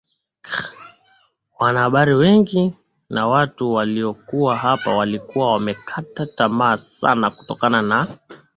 [0.45, 0.51] K
[1.59, 2.73] wanahabari wengi
[3.09, 8.07] na watu walikuwa hapa walikuwa wameshakata tamaa sana kutokana na